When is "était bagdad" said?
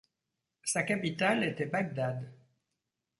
1.43-2.33